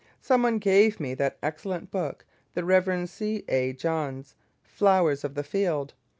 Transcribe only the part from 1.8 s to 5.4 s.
book, the Rev. C. A. Johns' "Flowers of